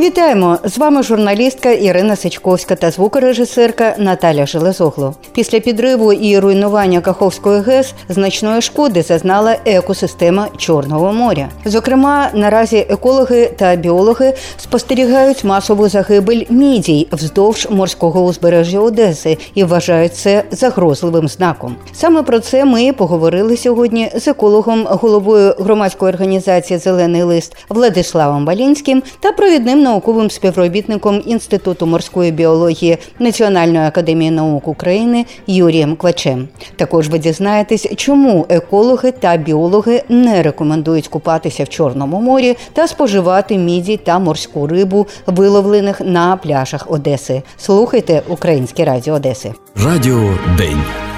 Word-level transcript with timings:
Вітаємо 0.00 0.58
з 0.64 0.78
вами 0.78 1.02
журналістка 1.02 1.70
Ірина 1.70 2.16
Сичковська 2.16 2.74
та 2.76 2.90
звукорежисерка 2.90 3.94
Наталя 3.98 4.46
Железогло. 4.46 5.14
Після 5.32 5.60
підриву 5.60 6.12
і 6.12 6.38
руйнування 6.38 7.00
Каховської 7.00 7.60
ГЕС 7.60 7.94
значної 8.08 8.62
шкоди 8.62 9.02
зазнала 9.02 9.56
екосистема 9.64 10.48
Чорного 10.56 11.12
моря. 11.12 11.48
Зокрема, 11.64 12.30
наразі 12.34 12.76
екологи 12.76 13.52
та 13.56 13.76
біологи 13.76 14.34
спостерігають 14.56 15.44
масову 15.44 15.88
загибель 15.88 16.44
мідій 16.50 17.08
вздовж 17.12 17.68
морського 17.70 18.24
узбережжя 18.24 18.80
Одеси 18.80 19.38
і 19.54 19.64
вважають 19.64 20.14
це 20.14 20.44
загрозливим 20.50 21.28
знаком. 21.28 21.76
Саме 21.92 22.22
про 22.22 22.40
це 22.40 22.64
ми 22.64 22.92
поговорили 22.92 23.56
сьогодні 23.56 24.10
з 24.14 24.28
екологом, 24.28 24.86
головою 24.90 25.54
громадської 25.58 26.12
організації 26.12 26.78
Зелений 26.78 27.22
лист 27.22 27.56
Владиславом 27.68 28.44
Балінським 28.44 29.02
та 29.20 29.32
провідним 29.32 29.89
науковим 29.90 30.30
співробітником 30.30 31.22
Інституту 31.26 31.86
морської 31.86 32.32
біології 32.32 32.98
Національної 33.18 33.86
академії 33.86 34.30
наук 34.30 34.68
України 34.68 35.26
Юрієм 35.46 35.96
Квачем. 35.96 36.48
Також 36.76 37.08
ви 37.08 37.18
дізнаєтесь, 37.18 37.86
чому 37.96 38.46
екологи 38.48 39.12
та 39.12 39.36
біологи 39.36 40.02
не 40.08 40.42
рекомендують 40.42 41.08
купатися 41.08 41.64
в 41.64 41.68
Чорному 41.68 42.20
морі 42.20 42.56
та 42.72 42.88
споживати 42.88 43.58
міді 43.58 43.96
та 43.96 44.18
морську 44.18 44.66
рибу, 44.66 45.06
виловлених 45.26 46.00
на 46.00 46.36
пляжах 46.36 46.90
Одеси. 46.90 47.42
Слухайте 47.56 48.22
Українське 48.28 48.84
Радіо 48.84 49.14
Одеси. 49.14 49.52
Радіо 49.76 50.38
День. 50.58 51.09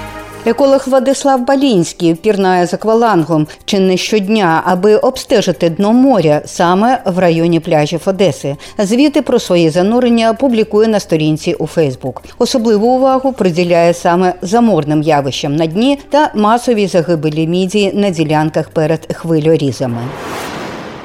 Еколог 0.45 0.83
Владислав 0.87 1.45
Балінський 1.45 2.15
пірнає 2.15 2.67
з 2.67 2.73
аквалангом 2.73 3.47
чи 3.65 3.79
не 3.79 3.97
щодня, 3.97 4.61
аби 4.65 4.95
обстежити 4.95 5.69
дно 5.69 5.93
моря 5.93 6.41
саме 6.45 7.01
в 7.05 7.19
районі 7.19 7.59
пляжів 7.59 8.01
Одеси. 8.05 8.55
Звіти 8.79 9.21
про 9.21 9.39
свої 9.39 9.69
занурення 9.69 10.33
публікує 10.33 10.87
на 10.87 10.99
сторінці 10.99 11.53
у 11.53 11.67
Фейсбук. 11.67 12.23
Особливу 12.37 12.87
увагу 12.87 13.33
приділяє 13.33 13.93
саме 13.93 14.33
заморним 14.41 15.01
явищам 15.01 15.55
на 15.55 15.65
дні 15.65 15.99
та 16.09 16.31
масовій 16.35 16.87
загибелі 16.87 17.47
мідії 17.47 17.91
на 17.93 18.09
ділянках 18.09 18.69
перед 18.69 19.13
хвильорізами 19.13 20.01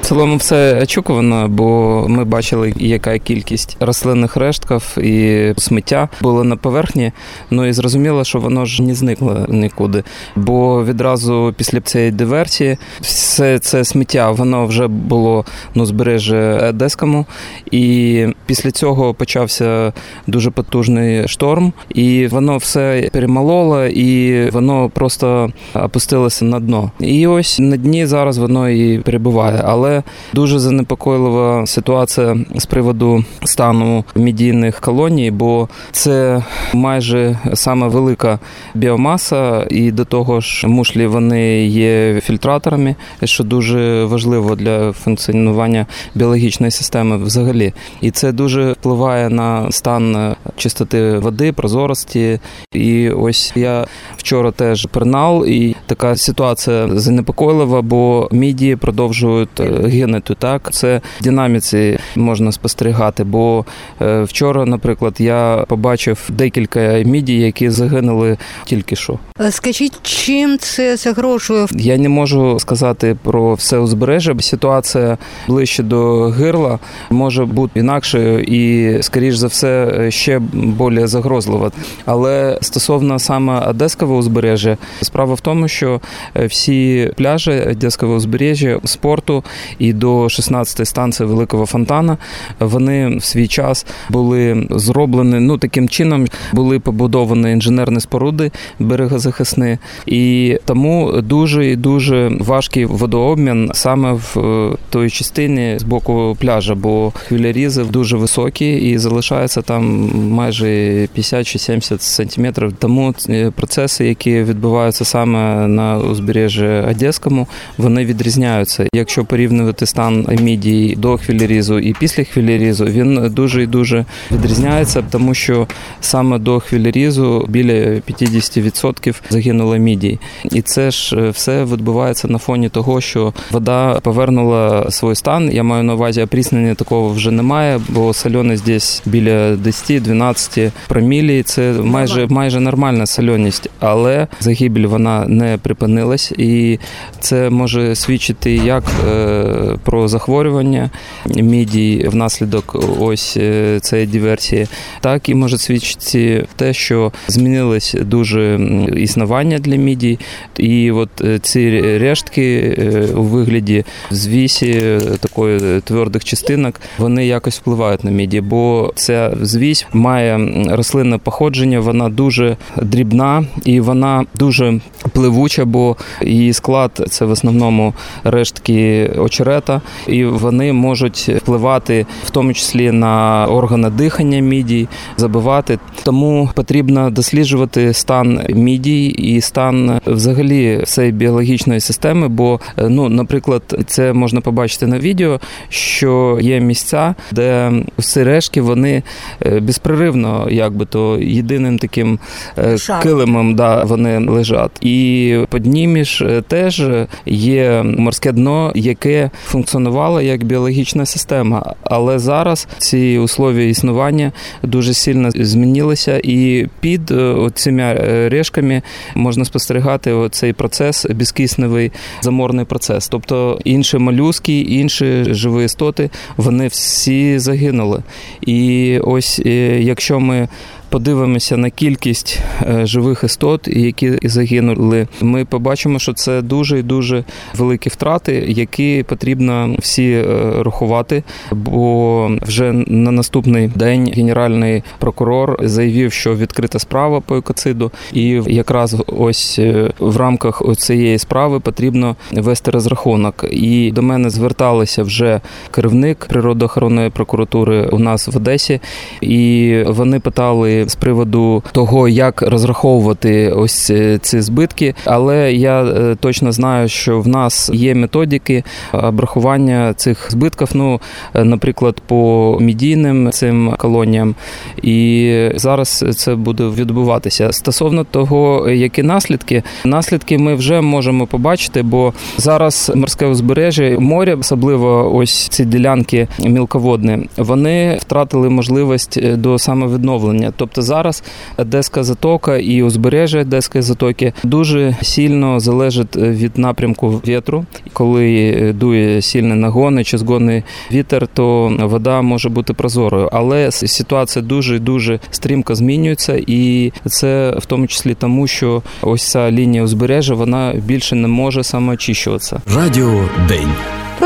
цілому 0.09 0.37
все 0.37 0.81
очікувано, 0.83 1.47
бо 1.47 2.05
ми 2.09 2.25
бачили, 2.25 2.73
яка 2.77 3.17
кількість 3.17 3.77
рослинних 3.79 4.37
рештків 4.37 4.97
і 4.97 5.53
сміття 5.57 6.09
було 6.21 6.43
на 6.43 6.55
поверхні. 6.55 7.11
Ну 7.51 7.65
і 7.65 7.73
зрозуміло, 7.73 8.23
що 8.23 8.39
воно 8.39 8.65
ж 8.65 8.83
не 8.83 8.95
зникло 8.95 9.45
нікуди. 9.49 10.03
Бо 10.35 10.85
відразу 10.85 11.53
після 11.57 11.81
цієї 11.81 12.11
диверсії 12.11 12.77
все 13.01 13.59
це 13.59 13.83
сміття 13.83 14.31
воно 14.31 14.65
вже 14.65 14.87
було 14.87 15.45
ну, 15.75 15.85
збереже 15.85 16.69
Одеському. 16.69 17.25
І 17.71 18.25
після 18.45 18.71
цього 18.71 19.13
почався 19.13 19.93
дуже 20.27 20.51
потужний 20.51 21.27
шторм, 21.27 21.73
і 21.89 22.27
воно 22.27 22.57
все 22.57 23.09
перемололо, 23.13 23.85
і 23.85 24.49
воно 24.49 24.89
просто 24.89 25.49
опустилося 25.73 26.45
на 26.45 26.59
дно. 26.59 26.91
І 26.99 27.27
ось 27.27 27.59
на 27.59 27.77
дні 27.77 28.05
зараз 28.05 28.37
воно 28.37 28.69
і 28.69 28.99
перебуває. 28.99 29.61
Але 29.65 29.98
дуже 30.33 30.59
занепокойлива 30.59 31.65
ситуація 31.65 32.37
з 32.55 32.65
приводу 32.65 33.23
стану 33.43 34.03
медійних 34.15 34.79
колоній, 34.79 35.31
бо 35.31 35.69
це 35.91 36.43
майже 36.73 37.39
саме 37.53 37.87
велика 37.87 38.39
біомаса, 38.73 39.67
і 39.69 39.91
до 39.91 40.05
того 40.05 40.41
ж 40.41 40.67
мушлі 40.67 41.07
вони 41.07 41.65
є 41.65 42.21
фільтраторами, 42.21 42.95
що 43.23 43.43
дуже 43.43 44.05
важливо 44.05 44.55
для 44.55 44.91
функціонування 44.91 45.85
біологічної 46.15 46.71
системи 46.71 47.17
взагалі. 47.17 47.73
І 48.01 48.11
це 48.11 48.31
дуже 48.31 48.71
впливає 48.71 49.29
на 49.29 49.71
стан 49.71 50.35
чистоти 50.57 51.17
води, 51.17 51.51
прозорості. 51.51 52.39
І 52.73 53.09
ось 53.09 53.53
я 53.55 53.87
вчора 54.29 54.51
теж 54.51 54.85
пернал, 54.85 55.45
і 55.45 55.75
така 55.85 56.15
ситуація 56.15 56.89
занепокойлива, 56.93 57.81
бо 57.81 58.29
мідії 58.31 58.75
продовжують 58.75 59.61
гинути. 59.85 60.35
Так, 60.39 60.71
це 60.71 61.01
в 61.19 61.23
динаміці 61.23 61.99
можна 62.15 62.51
спостерігати. 62.51 63.23
Бо 63.23 63.65
е, 64.01 64.23
вчора, 64.23 64.65
наприклад, 64.65 65.15
я 65.19 65.65
побачив 65.67 66.29
декілька 66.29 67.03
мідій, 67.05 67.39
які 67.39 67.69
загинули 67.69 68.37
тільки 68.65 68.95
що. 68.95 69.19
Скажіть, 69.49 69.99
чим 70.01 70.57
це 70.57 70.97
загрожує? 70.97 71.65
Я 71.71 71.97
не 71.97 72.09
можу 72.09 72.59
сказати 72.59 73.17
про 73.23 73.53
все 73.53 73.77
узбережжя. 73.77 74.35
Ситуація 74.39 75.17
ближче 75.47 75.83
до 75.83 76.23
гирла 76.29 76.79
може 77.09 77.45
бути 77.45 77.79
інакшою 77.79 78.43
і, 78.43 79.03
скоріш 79.03 79.35
за 79.35 79.47
все, 79.47 80.05
ще 80.11 80.39
більш 80.53 81.09
загрозлива. 81.09 81.71
Але 82.05 82.57
стосовно 82.61 83.19
саме 83.19 83.59
Одеського 83.59 84.18
узбережжя, 84.19 84.77
справа 85.01 85.33
в 85.33 85.41
тому, 85.41 85.67
що 85.67 86.01
всі 86.35 87.11
пляжі 87.17 87.51
Одеського 87.51 88.15
узбережжя 88.15 88.79
спорту 88.85 89.43
і 89.79 89.93
до 89.93 90.23
16-ї 90.23 90.85
станції 90.85 91.29
Великого 91.29 91.65
Фонтана 91.65 92.17
вони 92.59 93.17
в 93.17 93.23
свій 93.23 93.47
час 93.47 93.85
були 94.09 94.67
зроблені. 94.69 95.39
Ну 95.39 95.57
таким 95.57 95.89
чином 95.89 96.27
були 96.53 96.79
побудовані 96.79 97.51
інженерні 97.51 97.99
споруди 97.99 98.51
берегозахисні, 98.79 99.77
і 100.05 100.57
тому 100.65 101.21
дуже 101.21 101.71
і 101.71 101.75
дуже 101.75 102.31
важкий 102.39 102.85
водообмін 102.85 103.71
саме 103.73 104.13
в 104.13 104.39
е, 104.39 104.77
той 104.89 105.09
частині 105.09 105.79
з 105.79 105.83
боку 105.83 106.37
пляжа, 106.39 106.75
бо 106.75 107.11
хвилярізи 107.15 107.83
дуже 107.83 108.17
високі 108.17 108.73
і 108.73 108.97
залишаються 108.97 109.61
там 109.61 110.11
майже 110.13 111.07
50 111.13 111.47
чи 111.47 111.59
70 111.59 112.01
сантиметрів. 112.01 112.73
Тому 112.79 113.13
е, 113.29 113.51
процеси, 113.99 114.07
які 114.07 114.43
відбуваються 114.43 115.05
саме 115.05 115.67
на 115.67 115.97
узбережжі 115.97 116.67
Одеському, 116.67 117.47
вони 117.77 118.05
відрізняються. 118.05 118.87
Якщо 118.93 119.25
порівнювати 119.25 119.85
стан 119.85 120.27
мідії 120.41 120.95
до 120.95 121.17
хвілярізу 121.17 121.79
і 121.79 121.93
після 121.99 122.23
хвілярізу, 122.23 122.85
він 122.85 123.29
дуже 123.31 123.63
і 123.63 123.67
дуже 123.67 124.05
відрізняється, 124.31 125.03
тому 125.11 125.33
що 125.33 125.67
саме 126.01 126.39
до 126.39 126.59
хвілярізу 126.59 127.45
біля 127.49 127.73
50% 127.73 129.15
загинуло 129.29 129.77
мідій. 129.77 130.19
І 130.51 130.61
це 130.61 130.91
ж 130.91 131.15
е, 131.17 131.29
все 131.29 131.63
відбувається 131.63 132.27
на 132.27 132.37
фоні 132.37 132.69
того, 132.69 133.01
що 133.01 133.33
вода 133.51 133.99
повернула 133.99 134.91
свій 134.91 135.15
стан. 135.15 135.51
Я 135.51 135.63
маю 135.63 135.83
на 135.83 135.93
увазі 135.93 136.21
опріснення 136.21 136.75
такого 136.75 137.09
вже 137.09 137.31
немає, 137.31 137.81
бо 137.89 138.13
сольоність 138.13 138.65
десь 138.65 139.01
біля 139.05 139.55
10-12 139.55 140.71
промілі. 140.87 141.43
Це 141.43 141.73
майже 141.83 142.27
майже 142.27 142.59
нормальна 142.59 143.05
сольоність, 143.09 143.69
але 143.89 144.27
загибель 144.39 144.85
вона 144.87 145.25
не 145.27 145.57
припинилась, 145.57 146.31
і 146.31 146.79
це 147.19 147.49
може 147.49 147.95
свідчити 147.95 148.51
як 148.51 148.83
е, 149.09 149.43
про 149.83 150.07
захворювання 150.07 150.89
мідій 151.25 152.05
внаслідок 152.07 152.75
ось 152.99 153.37
е, 153.37 153.79
цієї 153.79 154.07
диверсії, 154.07 154.67
так 155.01 155.29
і 155.29 155.35
може 155.35 155.57
свідчити 155.57 156.45
те, 156.55 156.73
що 156.73 157.11
змінилось 157.27 157.95
дуже 158.01 158.59
існування 158.97 159.59
для 159.59 159.75
мідій, 159.75 160.19
і 160.57 160.91
от 160.91 161.09
е, 161.21 161.39
ці 161.39 161.81
рештки 161.97 162.77
у 163.15 163.23
вигляді 163.23 163.85
звісі 164.11 164.99
такої 165.19 165.81
твердих 165.81 166.23
частинок 166.23 166.81
вони 166.97 167.25
якось 167.25 167.59
впливають 167.59 168.03
на 168.03 168.11
міді, 168.11 168.41
бо 168.41 168.93
ця 168.95 169.33
звісь 169.41 169.87
має 169.93 170.39
рослинне 170.69 171.17
походження, 171.17 171.79
вона 171.79 172.09
дуже 172.09 172.57
дрібна 172.81 173.45
і 173.65 173.78
вона 173.79 174.25
дуже 174.35 174.79
пливуча, 175.13 175.65
бо 175.65 175.95
її 176.21 176.53
склад 176.53 177.05
це 177.09 177.25
в 177.25 177.31
основному 177.31 177.93
рештки 178.23 179.11
очерета, 179.17 179.81
і 180.07 180.25
вони 180.25 180.73
можуть 180.73 181.31
впливати 181.37 182.05
в 182.25 182.29
тому 182.29 182.53
числі 182.53 182.91
на 182.91 183.45
органи 183.49 183.89
дихання 183.89 184.39
мідій, 184.39 184.87
забивати. 185.17 185.79
Тому 186.03 186.49
потрібно 186.55 187.09
досліджувати 187.09 187.93
стан 187.93 188.41
мідій 188.49 189.05
і 189.05 189.41
стан 189.41 190.01
взагалі 190.05 190.81
всієї 190.83 191.13
біологічної 191.13 191.79
системи. 191.79 192.27
Бо, 192.27 192.59
ну, 192.77 193.09
наприклад, 193.09 193.83
це 193.87 194.13
можна 194.13 194.41
побачити 194.41 194.87
на 194.87 194.99
відео, 194.99 195.39
що 195.69 196.39
є 196.41 196.59
місця, 196.59 197.15
де 197.31 197.71
всі 197.97 198.23
решки 198.23 198.61
вони 198.61 199.03
е, 199.45 199.59
безпреривно, 199.59 200.47
якби 200.51 200.85
то 200.85 201.17
єдиним 201.17 201.79
таким 201.79 202.19
е, 202.57 202.77
Шар. 202.77 203.03
килимом 203.03 203.55
да, 203.55 203.68
вони 203.83 204.17
лежать. 204.31 204.71
І 204.81 205.37
під 205.51 205.65
німіж 205.65 206.21
е, 206.21 206.41
теж 206.47 206.83
є 207.25 207.83
морське 207.83 208.31
дно, 208.31 208.71
яке 208.75 209.29
функціонувало 209.45 210.21
як 210.21 210.43
біологічна 210.43 211.05
система. 211.05 211.75
Але 211.83 212.19
зараз 212.19 212.67
ці 212.77 213.17
условия 213.17 213.69
існування 213.69 214.31
дуже 214.63 214.93
сильно 214.93 215.31
змінилися, 215.35 216.21
і 216.23 216.67
під 216.79 217.13
цими 217.53 217.93
решками 218.29 218.81
можна 219.15 219.45
спостерігати 219.45 220.29
цей 220.31 220.53
процес 220.53 221.05
безкисневий 221.05 221.91
заморний 222.21 222.65
процес. 222.65 223.07
Тобто 223.07 223.59
інші 223.63 223.97
молюски, 223.97 224.61
інші 224.61 225.33
живі 225.33 225.65
істоти, 225.65 226.09
вони 226.37 226.67
всі 226.67 227.39
загинули. 227.39 228.03
І 228.41 228.99
ось 229.03 229.41
е, 229.45 229.81
якщо 229.81 230.19
ми 230.19 230.47
подивимося 230.89 231.57
на 231.57 231.69
кількість 231.69 232.39
е, 232.61 232.85
живих 232.85 233.23
істот, 233.23 233.67
які 233.67 234.19
загинули, 234.23 235.07
ми 235.21 235.45
побачимо, 235.45 235.99
що 235.99 236.13
це 236.13 236.41
дуже 236.41 236.79
і 236.79 236.83
дуже 236.83 237.23
великі 237.57 237.89
втрати, 237.89 238.45
які 238.47 239.03
потрібно 239.07 239.75
всі 239.79 240.11
е, 240.11 240.25
рахувати. 240.63 241.23
Бо 241.51 242.31
вже 242.41 242.71
на 242.87 243.11
наступний 243.11 243.67
день 243.67 244.13
генеральний 244.15 244.83
прокурор 244.99 245.59
заявив, 245.63 246.13
що 246.13 246.35
відкрита 246.35 246.79
справа 246.79 247.19
по 247.19 247.37
екоциду, 247.37 247.91
і 248.13 248.41
якраз 248.47 248.95
ось 249.07 249.59
е, 249.59 249.91
в 249.99 250.17
рамках 250.17 250.61
цієї 250.77 251.17
справи 251.17 251.59
потрібно 251.59 252.15
вести 252.31 252.71
розрахунок. 252.71 253.45
І 253.51 253.91
до 253.91 254.01
мене 254.01 254.29
зверталися 254.29 255.03
вже 255.03 255.41
керівник 255.71 256.25
природоохоронної 256.29 257.09
прокуратури 257.09 257.89
у 257.91 257.99
нас 257.99 258.27
в 258.27 258.37
Одесі, 258.37 258.79
і 259.21 259.75
вони 259.87 260.19
питали 260.19 260.78
з 260.87 260.95
приводу 260.95 261.63
того, 261.71 262.07
як 262.07 262.41
розраховувати 262.41 263.51
ось 263.51 263.89
е, 263.89 264.19
ці 264.21 264.41
збитки. 264.41 264.95
Але 265.05 265.53
я 265.53 265.83
е, 265.83 266.15
точно 266.19 266.51
знаю, 266.51 266.89
що 266.89 267.21
в 267.21 267.27
нас 267.27 267.71
є 267.73 267.95
методики 267.95 268.63
обрахування 268.93 269.93
цих 269.93 270.31
збитків. 270.31 270.67
Ну, 270.73 271.01
е, 271.33 271.43
наприклад, 271.43 272.01
по 272.07 272.57
мідійним 272.61 273.31
цим 273.31 273.75
колоніям, 273.77 274.35
і 274.81 275.49
зараз 275.55 276.05
це 276.15 276.35
буде 276.35 276.63
відбуватися. 276.63 277.51
Стосовно 277.51 278.03
того, 278.03 278.69
які 278.69 279.03
наслідки, 279.03 279.63
наслідки 279.85 280.37
ми 280.37 280.55
вже 280.55 280.81
можемо 280.81 281.27
побачити, 281.27 281.81
бо 281.81 282.13
зараз 282.37 282.91
морське 282.95 283.25
узбережжя 283.25 283.99
моря, 283.99 284.35
особливо 284.39 285.15
ось 285.15 285.47
ці 285.47 285.65
ділянки 285.65 286.27
мілководні, 286.39 287.29
вони 287.37 287.97
втратили 288.01 288.49
можливість 288.49 289.35
до 289.35 289.59
самовідновлення. 289.59 290.51
Тобто 290.69 290.81
зараз 290.81 291.23
Одеська 291.57 292.03
затока 292.03 292.57
і 292.57 292.83
узбережжя 292.83 293.39
Одеської 293.39 293.81
затоки 293.81 294.33
дуже 294.43 294.97
сильно 295.01 295.59
залежить 295.59 296.15
від 296.15 296.57
напрямку 296.57 297.09
вітру. 297.27 297.65
Коли 297.93 298.75
дує 298.79 299.21
сильний 299.21 299.57
нагони 299.57 300.03
чи 300.03 300.17
згонний 300.17 300.63
вітер, 300.91 301.27
то 301.27 301.77
вода 301.79 302.21
може 302.21 302.49
бути 302.49 302.73
прозорою. 302.73 303.29
Але 303.31 303.71
ситуація 303.71 304.45
дуже 304.45 304.79
дуже 304.79 305.19
стрімко 305.31 305.75
змінюється, 305.75 306.41
і 306.47 306.91
це 307.05 307.55
в 307.57 307.65
тому 307.65 307.87
числі 307.87 308.13
тому, 308.13 308.47
що 308.47 308.81
ось 309.01 309.23
ця 309.23 309.51
лінія 309.51 309.83
узбережжя 309.83 310.33
вона 310.33 310.73
більше 310.85 311.15
не 311.15 311.27
може 311.27 311.63
самоочищуватися. 311.63 312.61
Радіо 312.75 313.29
День. 313.47 313.69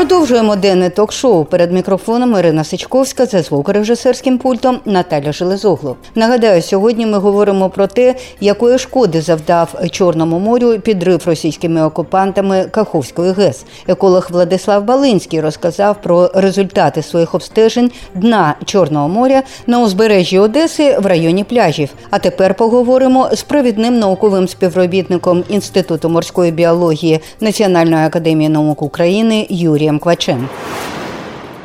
Продовжуємо 0.08 0.56
денне 0.56 0.90
ток-шоу 0.90 1.44
перед 1.44 1.72
мікрофоном 1.72 2.38
Ірина 2.38 2.64
Сичковська 2.64 3.26
за 3.26 3.42
звукорежисерським 3.42 4.38
пультом 4.38 4.80
Наталя 4.84 5.32
Железогло. 5.32 5.96
Нагадаю, 6.14 6.62
сьогодні 6.62 7.06
ми 7.06 7.18
говоримо 7.18 7.70
про 7.70 7.86
те, 7.86 8.14
якої 8.40 8.78
шкоди 8.78 9.20
завдав 9.20 9.74
Чорному 9.90 10.38
морю 10.38 10.78
підрив 10.78 11.22
російськими 11.26 11.84
окупантами 11.84 12.64
Каховської 12.70 13.32
ГЕС. 13.32 13.64
Еколог 13.88 14.28
Владислав 14.30 14.84
Балинський 14.84 15.40
розказав 15.40 15.96
про 16.02 16.30
результати 16.34 17.02
своїх 17.02 17.34
обстежень 17.34 17.90
дна 18.14 18.54
Чорного 18.64 19.08
моря 19.08 19.42
на 19.66 19.82
узбережжі 19.82 20.38
Одеси 20.38 20.98
в 20.98 21.06
районі 21.06 21.44
пляжів. 21.44 21.88
А 22.10 22.18
тепер 22.18 22.54
поговоримо 22.54 23.28
з 23.32 23.42
провідним 23.42 23.98
науковим 23.98 24.48
співробітником 24.48 25.44
Інституту 25.48 26.08
морської 26.08 26.52
біології 26.52 27.20
Національної 27.40 28.06
академії 28.06 28.48
наук 28.48 28.82
України 28.82 29.46
Юрієм 29.50 29.93
Юрієм 29.94 30.00
Квачем. 30.00 30.48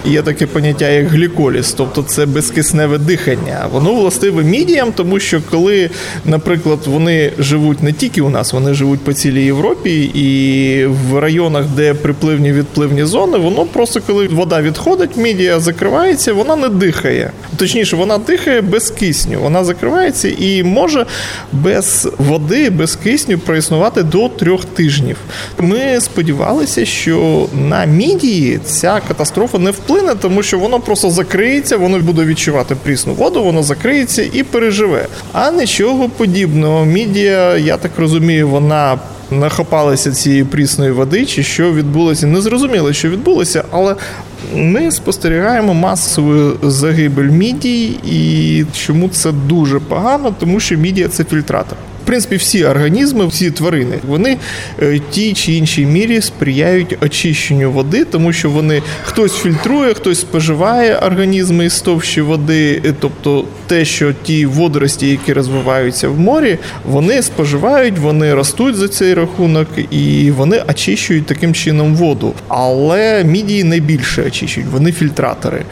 Є 0.05 0.21
таке 0.21 0.47
поняття, 0.47 0.89
як 0.89 1.07
гліколіз, 1.07 1.73
тобто 1.77 2.03
це 2.03 2.25
безкисневе 2.25 2.97
дихання. 2.97 3.65
Воно 3.71 3.93
властиве 3.93 4.43
мідіям, 4.43 4.91
тому 4.95 5.19
що 5.19 5.41
коли, 5.51 5.89
наприклад, 6.25 6.79
вони 6.85 7.31
живуть 7.39 7.83
не 7.83 7.93
тільки 7.93 8.21
у 8.21 8.29
нас, 8.29 8.53
вони 8.53 8.73
живуть 8.73 8.99
по 8.99 9.13
цілій 9.13 9.43
Європі, 9.43 10.03
і 10.03 10.85
в 10.85 11.19
районах, 11.19 11.65
де 11.75 11.93
припливні 11.93 12.51
відпливні 12.51 13.05
зони, 13.05 13.37
воно 13.37 13.65
просто 13.65 14.01
коли 14.07 14.27
вода 14.27 14.61
відходить, 14.61 15.17
мідія 15.17 15.59
закривається, 15.59 16.33
вона 16.33 16.55
не 16.55 16.69
дихає. 16.69 17.31
Точніше, 17.57 17.95
вона 17.95 18.17
дихає 18.17 18.61
без 18.61 18.89
кисню. 18.89 19.39
Вона 19.41 19.63
закривається 19.63 20.29
і 20.39 20.63
може 20.63 21.05
без 21.51 22.09
води, 22.17 22.69
без 22.69 22.95
кисню 22.95 23.39
проіснувати 23.39 24.03
до 24.03 24.29
трьох 24.29 24.65
тижнів. 24.65 25.17
Ми 25.57 26.01
сподівалися, 26.01 26.85
що 26.85 27.47
на 27.69 27.85
мідії 27.85 28.59
ця 28.65 29.01
катастрофа 29.07 29.57
не 29.57 29.71
впливає 29.71 29.88
вплине, 29.89 30.15
тому 30.15 30.43
що 30.43 30.59
воно 30.59 30.79
просто 30.79 31.09
закриється, 31.09 31.77
воно 31.77 31.99
буде 31.99 32.25
відчувати 32.25 32.75
прісну 32.75 33.13
воду, 33.13 33.43
воно 33.43 33.63
закриється 33.63 34.29
і 34.33 34.43
переживе. 34.43 35.07
А 35.33 35.51
нічого 35.51 36.09
подібного. 36.09 36.85
Мідія, 36.85 37.57
я 37.57 37.77
так 37.77 37.91
розумію, 37.97 38.47
вона. 38.47 38.99
Нахопалися 39.31 40.11
цієї 40.11 40.43
прісної 40.43 40.91
води, 40.91 41.25
чи 41.25 41.43
що 41.43 41.73
відбулося, 41.73 42.27
не 42.27 42.41
зрозуміло, 42.41 42.93
що 42.93 43.09
відбулося, 43.09 43.63
але 43.71 43.95
ми 44.53 44.91
спостерігаємо 44.91 45.73
масову 45.73 46.51
загибель 46.63 47.29
мідій, 47.29 47.85
і 48.05 48.65
чому 48.73 49.09
це 49.09 49.31
дуже 49.31 49.79
погано, 49.79 50.35
тому 50.39 50.59
що 50.59 50.75
мідія 50.77 51.07
це 51.07 51.23
фільтратор 51.23 51.77
принципі, 52.09 52.35
всі 52.35 52.65
організми, 52.65 53.27
всі 53.27 53.51
тварини, 53.51 53.99
вони 54.07 54.37
е, 54.81 54.99
тій 55.11 55.33
чи 55.33 55.53
іншій 55.53 55.85
мірі 55.85 56.21
сприяють 56.21 56.97
очищенню 57.01 57.71
води, 57.71 58.05
тому 58.05 58.33
що 58.33 58.49
вони 58.49 58.81
хтось 59.03 59.37
фільтрує, 59.37 59.93
хтось 59.93 60.19
споживає 60.19 60.97
організми 60.97 61.65
із 61.65 61.81
товщі 61.81 62.21
води, 62.21 62.81
е, 62.85 62.93
тобто 62.99 63.45
те, 63.67 63.85
що 63.85 64.13
ті 64.23 64.45
водорості, 64.45 65.09
які 65.09 65.33
розвиваються 65.33 66.09
в 66.09 66.19
морі, 66.19 66.57
вони 66.85 67.21
споживають, 67.21 67.97
вони 67.97 68.33
ростуть 68.33 68.75
за 68.75 68.87
цей 68.87 69.13
рахунок 69.13 69.67
і 69.91 70.31
вони 70.31 70.63
очищують 70.69 71.25
таким 71.25 71.53
чином 71.53 71.95
воду. 71.95 72.33
Але 72.47 73.23
мідії 73.23 73.63
найбільше 73.63 74.23
очищують, 74.23 74.69
вони 74.69 74.91
фільтратори. 74.91 75.65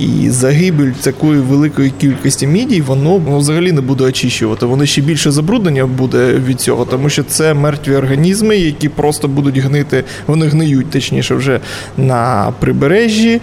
І 0.00 0.30
загибель 0.30 0.90
такої 0.90 1.40
великої 1.40 1.90
кількості 1.90 2.46
мідій, 2.46 2.80
воно 2.80 3.22
ну, 3.28 3.38
взагалі 3.38 3.72
не 3.72 3.80
буде 3.80 4.04
очищувати. 4.04 4.66
Воно 4.66 4.86
ще 4.86 5.00
більше 5.00 5.30
забруднення 5.30 5.86
буде 5.86 6.32
від 6.46 6.60
цього, 6.60 6.84
тому 6.84 7.08
що 7.08 7.22
це 7.22 7.54
мертві 7.54 7.94
організми, 7.94 8.56
які 8.56 8.88
просто 8.88 9.28
будуть 9.28 9.58
гнити, 9.58 10.04
вони 10.26 10.46
гниють, 10.46 10.90
точніше, 10.90 11.34
вже 11.34 11.60
на 11.96 12.52
прибережжі. 12.60 13.40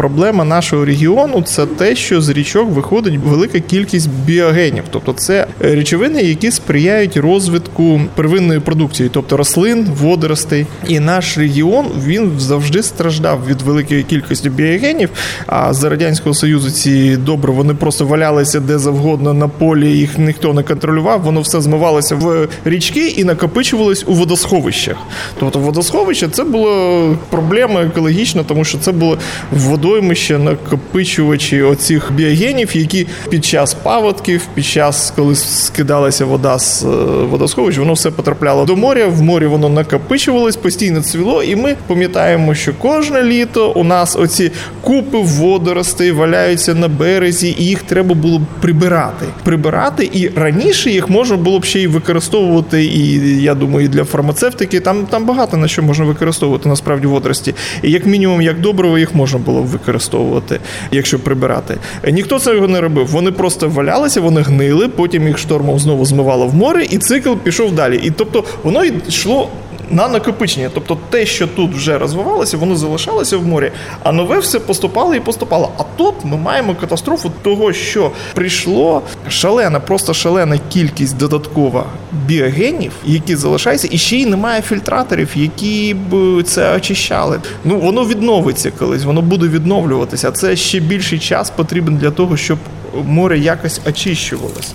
Проблема 0.00 0.44
нашого 0.44 0.84
регіону 0.84 1.42
це 1.42 1.66
те, 1.66 1.96
що 1.96 2.20
з 2.20 2.28
річок 2.28 2.70
виходить 2.70 3.14
велика 3.24 3.60
кількість 3.60 4.08
біогенів, 4.26 4.84
тобто 4.90 5.12
це 5.12 5.46
речовини, 5.60 6.22
які 6.22 6.50
сприяють 6.50 7.16
розвитку 7.16 8.00
первинної 8.14 8.60
продукції, 8.60 9.10
тобто 9.12 9.36
рослин, 9.36 9.86
водоростей. 10.00 10.66
І 10.88 11.00
наш 11.00 11.38
регіон 11.38 11.86
він 12.06 12.32
завжди 12.38 12.82
страждав 12.82 13.46
від 13.46 13.62
великої 13.62 14.02
кількості 14.02 14.50
біогенів. 14.50 15.10
А 15.46 15.72
за 15.72 15.88
радянського 15.90 16.34
союзу 16.34 16.70
ці 16.70 17.16
добре 17.16 17.52
вони 17.52 17.74
просто 17.74 18.06
валялися 18.06 18.60
де 18.60 18.78
завгодно 18.78 19.34
на 19.34 19.48
полі. 19.48 19.90
Їх 19.90 20.18
ніхто 20.18 20.54
не 20.54 20.62
контролював. 20.62 21.22
Воно 21.22 21.40
все 21.40 21.60
змивалося 21.60 22.14
в 22.14 22.48
річки 22.64 23.08
і 23.08 23.24
накопичувалось 23.24 24.04
у 24.06 24.14
водосховищах. 24.14 24.96
Тобто, 25.40 25.58
водосховище 25.58 26.28
це 26.28 26.44
було 26.44 27.16
проблема 27.30 27.82
екологічна, 27.82 28.42
тому 28.42 28.64
що 28.64 28.78
це 28.78 28.92
було 28.92 29.18
водо 29.50 29.90
водоймища, 29.90 30.38
накопичувачі 30.38 31.62
оцих 31.62 32.12
біогенів, 32.12 32.76
які 32.76 33.06
під 33.28 33.44
час 33.44 33.74
паводків, 33.74 34.42
під 34.54 34.64
час, 34.64 35.12
коли 35.16 35.34
скидалася 35.34 36.24
вода 36.24 36.58
з 36.58 36.84
е, 36.84 36.86
водосховищ, 37.30 37.78
воно 37.78 37.92
все 37.92 38.10
потрапляло 38.10 38.64
до 38.64 38.76
моря. 38.76 39.06
В 39.06 39.22
морі 39.22 39.46
воно 39.46 39.68
накопичувалось, 39.68 40.56
постійно 40.56 41.02
цвіло, 41.02 41.42
і 41.42 41.56
ми 41.56 41.76
пам'ятаємо, 41.86 42.54
що 42.54 42.74
кожне 42.74 43.22
літо 43.22 43.72
у 43.72 43.84
нас 43.84 44.16
оці 44.16 44.52
купи 44.80 45.18
водоростей 45.18 45.79
валяються 46.12 46.74
на 46.74 46.88
березі, 46.88 47.56
і 47.58 47.64
їх 47.64 47.82
треба 47.82 48.14
було 48.14 48.38
б 48.38 48.42
прибирати. 48.60 49.26
Прибирати, 49.44 50.10
і 50.12 50.28
раніше 50.28 50.90
їх 50.90 51.08
можна 51.08 51.36
було 51.36 51.58
б 51.58 51.64
ще 51.64 51.80
й 51.80 51.86
використовувати. 51.86 52.84
І 52.84 53.42
я 53.42 53.54
думаю, 53.54 53.86
і 53.86 53.88
для 53.88 54.04
фармацевтики 54.04 54.80
там 54.80 55.06
там 55.06 55.26
багато 55.26 55.56
на 55.56 55.68
що 55.68 55.82
можна 55.82 56.04
використовувати 56.04 56.68
насправді 56.68 57.06
водорості. 57.06 57.54
І 57.82 57.90
як 57.90 58.06
мінімум, 58.06 58.42
як 58.42 58.60
добриво, 58.60 58.98
їх 58.98 59.14
можна 59.14 59.38
було 59.38 59.62
використовувати 59.62 60.10
використовувати, 60.10 60.60
якщо 60.90 61.18
прибирати. 61.18 61.76
Ніхто 62.12 62.38
цього 62.38 62.68
не 62.68 62.80
робив. 62.80 63.06
Вони 63.06 63.32
просто 63.32 63.68
валялися, 63.68 64.20
вони 64.20 64.40
гнили, 64.40 64.88
потім 64.88 65.28
їх 65.28 65.38
штормом 65.38 65.78
знову 65.78 66.04
змивало 66.04 66.46
в 66.46 66.54
море, 66.54 66.84
і 66.90 66.98
цикл 66.98 67.32
пішов 67.42 67.74
далі. 67.74 68.00
І 68.04 68.10
тобто 68.10 68.44
воно 68.62 68.84
йшло 69.08 69.48
на 69.90 70.08
накопичення. 70.08 70.70
Тобто 70.74 70.98
те, 71.10 71.26
що 71.26 71.46
тут 71.46 71.74
вже 71.74 71.98
розвивалося, 71.98 72.56
воно 72.56 72.76
залишалося 72.76 73.36
в 73.36 73.46
морі, 73.46 73.72
а 74.02 74.12
нове 74.12 74.38
все 74.38 74.60
поступало 74.60 75.14
і 75.14 75.20
поступало. 75.20 75.70
А 75.78 75.82
тут 75.96 76.14
ми 76.24 76.36
маємо 76.36 76.74
катастрофу 76.74 77.32
того, 77.42 77.72
що 77.72 78.10
прийшло 78.34 79.02
шалена, 79.28 79.80
просто 79.80 80.14
шалена 80.14 80.58
кількість 80.68 81.16
додаткова 81.16 81.86
біогенів, 82.12 82.92
які 83.04 83.36
залишаються, 83.36 83.88
і 83.90 83.98
ще 83.98 84.16
й 84.16 84.26
немає 84.26 84.62
фільтраторів, 84.62 85.28
які 85.34 85.96
б 86.10 86.42
це 86.42 86.76
очищали. 86.76 87.40
Ну 87.64 87.78
воно 87.78 88.04
відновиться 88.04 88.70
колись, 88.78 89.04
воно 89.04 89.22
буде 89.22 89.48
відновлюватися. 89.48 90.32
Це 90.32 90.56
ще 90.56 90.80
більший 90.80 91.18
час 91.18 91.50
потрібен 91.50 91.96
для 91.96 92.10
того, 92.10 92.36
щоб 92.36 92.58
море 93.06 93.38
якось 93.38 93.80
очищувалось. 93.86 94.72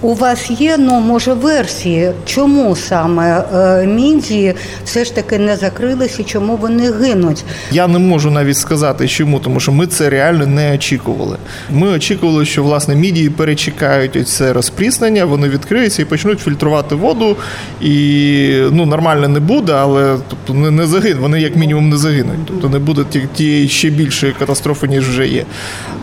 У 0.00 0.14
вас 0.14 0.50
є 0.50 0.76
ну 0.78 1.00
може 1.00 1.34
версії, 1.34 2.12
чому 2.26 2.76
саме 2.76 3.44
е, 3.54 3.86
мідії 3.86 4.54
все 4.84 5.04
ж 5.04 5.14
таки 5.14 5.38
не 5.38 5.56
закрилися, 5.56 6.24
чому 6.24 6.56
вони 6.56 6.92
гинуть? 6.92 7.44
Я 7.70 7.86
не 7.86 7.98
можу 7.98 8.30
навіть 8.30 8.56
сказати, 8.56 9.08
чому, 9.08 9.38
тому 9.38 9.60
що 9.60 9.72
ми 9.72 9.86
це 9.86 10.10
реально 10.10 10.46
не 10.46 10.74
очікували. 10.74 11.36
Ми 11.70 11.88
очікували, 11.88 12.44
що 12.44 12.62
власне 12.62 12.94
мідії 12.94 13.30
перечекають 13.30 14.28
це 14.28 14.52
розпріснення, 14.52 15.24
вони 15.24 15.48
відкриються 15.48 16.02
і 16.02 16.04
почнуть 16.04 16.40
фільтрувати 16.40 16.94
воду. 16.94 17.36
І 17.80 18.62
ну 18.70 18.86
нормально 18.86 19.28
не 19.28 19.40
буде, 19.40 19.72
але 19.72 20.16
тобто 20.28 20.54
не, 20.54 20.70
не 20.70 20.86
загинуть. 20.86 21.20
Вони 21.20 21.40
як 21.40 21.56
мінімум 21.56 21.88
не 21.88 21.96
загинуть. 21.96 22.38
Тобто 22.46 22.68
не 22.68 22.78
буде 22.78 23.04
тієї 23.34 23.68
ще 23.68 23.90
більшої 23.90 24.32
катастрофи, 24.32 24.88
ніж 24.88 25.08
вже 25.08 25.26
є. 25.26 25.44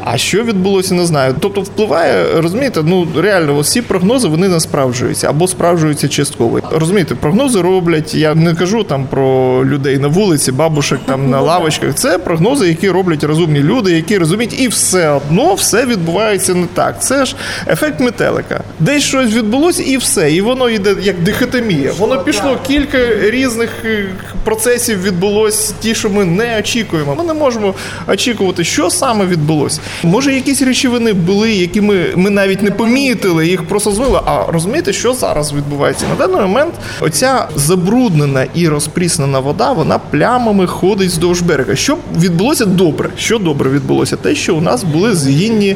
А 0.04 0.18
що 0.18 0.44
відбулося, 0.44 0.94
не 0.94 1.06
знаю. 1.06 1.31
Тобто 1.40 1.62
впливає, 1.62 2.26
розумієте, 2.42 2.82
ну 2.84 3.08
реально, 3.18 3.60
всі 3.60 3.82
прогнози 3.82 4.28
вони 4.28 4.48
не 4.48 4.60
справджуються 4.60 5.30
або 5.30 5.48
справджуються 5.48 6.08
частково. 6.08 6.60
Розумієте, 6.72 7.16
прогнози 7.16 7.62
роблять. 7.62 8.16
Я 8.16 8.36
не 8.36 8.56
кажу 8.56 8.84
там 8.84 9.06
про 9.06 9.66
людей 9.66 9.98
на 9.98 10.08
вулиці, 10.08 10.52
бабушек 10.52 11.00
там 11.06 11.30
на 11.30 11.42
лавочках. 11.42 11.96
Це 11.96 12.18
прогнози, 12.18 12.68
які 12.68 12.90
роблять 12.90 13.24
розумні 13.24 13.60
люди, 13.60 13.92
які 13.92 14.18
розуміють, 14.18 14.62
і 14.62 14.68
все 14.68 15.10
одно 15.10 15.54
все 15.54 15.86
відбувається 15.86 16.54
не 16.54 16.66
так. 16.74 17.04
Це 17.04 17.26
ж 17.26 17.36
ефект 17.68 18.00
метелика. 18.00 18.64
Десь 18.80 19.04
щось 19.04 19.34
відбулося, 19.34 19.84
і 19.84 19.98
все. 19.98 20.32
І 20.32 20.42
воно 20.42 20.70
йде 20.70 20.96
як 21.02 21.20
дихотомія. 21.20 21.92
Воно 21.98 22.24
пішло 22.24 22.58
кілька 22.68 22.98
різних 23.22 23.70
е, 23.86 24.06
процесів 24.44 25.04
відбулось, 25.04 25.74
ті, 25.80 25.96
що 25.96 26.10
ми 26.10 26.26
не 26.26 26.60
очікуємо. 26.60 27.16
Ми 27.16 27.24
не 27.24 27.34
можемо 27.34 27.74
очікувати, 28.08 28.64
що 28.64 28.90
саме 28.90 29.26
відбулося. 29.26 29.80
Може, 30.04 30.34
якісь 30.34 30.62
речовини 30.62 31.14
були, 31.22 31.51
які 31.51 31.82
ми, 31.82 32.06
ми 32.16 32.30
навіть 32.30 32.62
не 32.62 32.72
помітили, 32.72 33.48
їх 33.48 33.68
просто 33.68 33.92
злили. 33.92 34.20
А 34.25 34.51
розумієте, 34.51 34.94
що 34.94 35.13
зараз 35.13 35.54
відбувається? 35.54 36.06
На 36.08 36.28
даний 36.28 36.42
момент 36.42 36.74
оця 37.01 37.48
забруднена 37.56 38.46
і 38.54 38.68
розпріснена 38.68 39.40
вода, 39.40 39.72
вона 39.72 40.00
плямами 40.00 40.68
ходить 40.68 41.10
вздовж 41.10 41.42
берега. 41.42 41.75
Що 41.75 41.98
відбулося 42.20 42.66
добре? 42.66 43.10
Що 43.18 43.38
добре 43.38 43.70
відбулося? 43.70 44.16
Те, 44.16 44.36
що 44.36 44.56
у 44.56 44.62
нас 44.62 44.84
були 44.84 45.16
згінні 45.16 45.75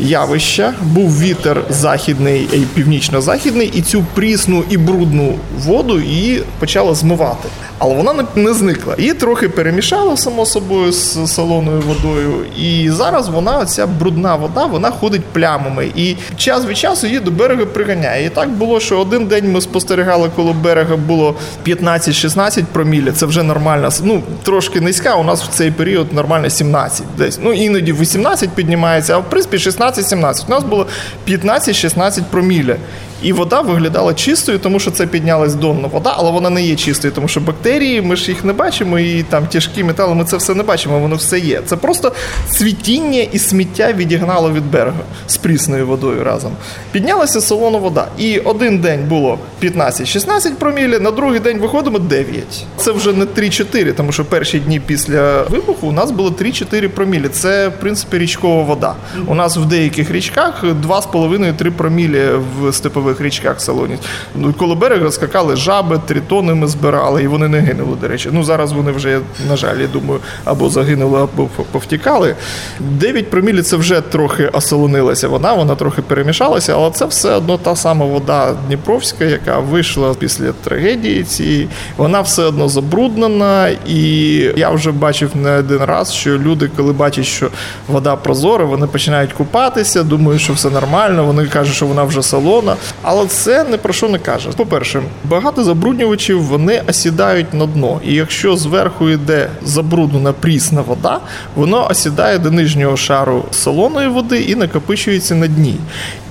явища, 0.00 0.74
був 0.82 1.20
вітер 1.20 1.64
західний 1.70 2.48
і 2.52 2.58
північно-західний, 2.74 3.70
і 3.74 3.82
цю 3.82 4.04
прісну 4.14 4.64
і 4.70 4.76
брудну 4.76 5.34
воду 5.58 6.00
її 6.00 6.42
почала 6.58 6.94
змивати. 6.94 7.48
Але 7.78 7.94
вона 7.94 8.24
не, 8.34 8.54
зникла. 8.54 8.94
Її 8.98 9.12
трохи 9.12 9.48
перемішало 9.48 10.16
само 10.16 10.46
собою 10.46 10.92
з 10.92 11.26
солоною 11.26 11.80
водою. 11.80 12.32
І 12.58 12.90
зараз 12.90 13.28
вона, 13.28 13.66
ця 13.66 13.86
брудна 13.86 14.36
вода, 14.36 14.64
вона 14.64 14.83
ходить 14.90 15.24
плямами. 15.24 15.90
І 15.96 16.16
час 16.36 16.66
від 16.66 16.78
часу 16.78 17.06
її 17.06 17.20
до 17.20 17.30
берега 17.30 17.66
приганяє. 17.66 18.26
І 18.26 18.28
так 18.28 18.50
було, 18.50 18.80
що 18.80 18.98
один 18.98 19.26
день 19.26 19.52
ми 19.52 19.60
спостерігали, 19.60 20.30
коло 20.36 20.52
берега 20.52 20.96
було 20.96 21.34
15-16 21.66 22.64
проміля. 22.64 23.12
Це 23.12 23.26
вже 23.26 23.42
нормальна, 23.42 23.90
Ну, 24.02 24.22
трошки 24.42 24.80
низька. 24.80 25.14
У 25.14 25.24
нас 25.24 25.42
в 25.42 25.48
цей 25.48 25.70
період 25.70 26.12
нормально 26.12 26.50
17 26.50 27.06
десь. 27.18 27.38
Ну, 27.42 27.52
іноді 27.52 27.92
18 27.92 28.50
піднімається, 28.50 29.14
а 29.14 29.18
в 29.18 29.30
принципі 29.30 29.56
16-17. 29.56 30.44
У 30.46 30.50
нас 30.50 30.64
було 30.64 30.86
15-16 31.28 32.22
проміля. 32.30 32.76
І 33.24 33.32
вода 33.32 33.60
виглядала 33.60 34.14
чистою, 34.14 34.58
тому 34.58 34.80
що 34.80 34.90
це 34.90 35.06
піднялась 35.06 35.54
донна 35.54 35.88
вода, 35.88 36.14
але 36.16 36.30
вона 36.30 36.50
не 36.50 36.62
є 36.62 36.76
чистою, 36.76 37.14
тому 37.14 37.28
що 37.28 37.40
бактерії, 37.40 38.02
ми 38.02 38.16
ж 38.16 38.30
їх 38.30 38.44
не 38.44 38.52
бачимо, 38.52 38.98
і 38.98 39.22
там 39.22 39.46
тяжкі 39.46 39.84
метали, 39.84 40.14
ми 40.14 40.24
це 40.24 40.36
все 40.36 40.54
не 40.54 40.62
бачимо, 40.62 40.98
воно 40.98 41.16
все 41.16 41.38
є. 41.38 41.60
Це 41.66 41.76
просто 41.76 42.12
цвітіння 42.48 43.20
і 43.32 43.38
сміття 43.38 43.92
відігнало 43.92 44.52
від 44.52 44.70
берега 44.70 45.00
з 45.26 45.36
прісною 45.36 45.86
водою 45.86 46.24
разом. 46.24 46.52
Піднялася 46.92 47.40
солона 47.40 47.78
вода. 47.78 48.06
І 48.18 48.38
один 48.38 48.78
день 48.78 49.04
було 49.08 49.38
15-16 49.62 50.54
промілі, 50.54 50.98
на 50.98 51.10
другий 51.10 51.40
день 51.40 51.58
виходимо 51.58 51.98
9. 51.98 52.66
Це 52.76 52.92
вже 52.92 53.12
не 53.12 53.24
3-4, 53.24 53.92
тому 53.94 54.12
що 54.12 54.24
перші 54.24 54.58
дні 54.58 54.80
після 54.80 55.42
вибуху 55.42 55.86
у 55.86 55.92
нас 55.92 56.10
було 56.10 56.30
3-4 56.30 56.88
промілі. 56.88 57.28
Це, 57.28 57.68
в 57.68 57.72
принципі, 57.80 58.18
річкова 58.18 58.62
вода. 58.62 58.94
У 59.26 59.34
нас 59.34 59.56
в 59.56 59.64
деяких 59.64 60.10
річках 60.10 60.64
2,5-3 60.88 61.70
промілі 61.70 62.22
в 62.60 62.72
степових 62.72 63.13
річках 63.20 63.60
Солоні. 63.60 63.98
Ну, 64.34 64.52
коло 64.52 64.74
берега 64.74 65.10
скакали 65.10 65.56
жаби, 65.56 66.00
тритони 66.06 66.54
ми 66.54 66.66
збирали, 66.66 67.22
і 67.22 67.26
вони 67.26 67.48
не 67.48 67.58
гинули, 67.58 67.96
до 68.00 68.08
речі. 68.08 68.28
Ну 68.32 68.44
зараз 68.44 68.72
вони 68.72 68.92
вже, 68.92 69.20
на 69.48 69.56
жаль, 69.56 69.76
я 69.78 69.86
думаю, 69.86 70.20
або 70.44 70.68
загинули, 70.68 71.22
або 71.22 71.48
повтікали. 71.72 72.34
9 72.80 73.30
промілі 73.30 73.62
це 73.62 73.76
вже 73.76 74.00
трохи 74.00 74.46
осолонилася 74.46 75.28
вода, 75.28 75.52
вона 75.52 75.74
трохи 75.74 76.02
перемішалася, 76.02 76.74
але 76.74 76.90
це 76.90 77.06
все 77.06 77.34
одно 77.34 77.58
та 77.58 77.76
сама 77.76 78.06
вода 78.06 78.54
Дніпровська, 78.66 79.24
яка 79.24 79.58
вийшла 79.58 80.14
після 80.14 80.52
трагедії 80.52 81.24
цієї. 81.24 81.68
Вона 81.96 82.20
все 82.20 82.42
одно 82.42 82.68
забруднена, 82.68 83.68
і 83.86 84.34
я 84.56 84.70
вже 84.70 84.92
бачив 84.92 85.30
не 85.34 85.58
один 85.58 85.78
раз, 85.78 86.12
що 86.12 86.38
люди, 86.38 86.70
коли 86.76 86.92
бачать, 86.92 87.24
що 87.24 87.50
вода 87.88 88.16
прозора, 88.16 88.64
вони 88.64 88.86
починають 88.86 89.32
купатися, 89.32 90.02
думають, 90.02 90.42
що 90.42 90.52
все 90.52 90.70
нормально. 90.70 91.24
Вони 91.24 91.46
кажуть, 91.46 91.74
що 91.74 91.86
вона 91.86 92.04
вже 92.04 92.22
солона. 92.22 92.76
Але 93.06 93.26
це 93.26 93.64
не 93.64 93.76
про 93.76 93.92
що 93.92 94.08
не 94.08 94.18
каже. 94.18 94.48
По-перше, 94.56 95.02
багато 95.24 95.64
забруднювачів 95.64 96.42
вони 96.42 96.82
осідають 96.88 97.54
на 97.54 97.66
дно. 97.66 98.00
І 98.04 98.14
якщо 98.14 98.56
зверху 98.56 99.10
йде 99.10 99.48
забруднена 99.62 100.32
прісна 100.32 100.80
вода, 100.80 101.20
воно 101.56 101.88
осідає 101.90 102.38
до 102.38 102.50
нижнього 102.50 102.96
шару 102.96 103.44
солоної 103.50 104.08
води 104.08 104.40
і 104.40 104.54
накопичується 104.54 105.34
на 105.34 105.46
дні. 105.46 105.76